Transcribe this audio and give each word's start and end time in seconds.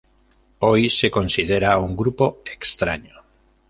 Hoy 0.57 0.89
se 0.89 1.11
considera 1.11 1.77
un 1.77 1.95
grupo 1.95 2.39
extraño. 2.51 3.13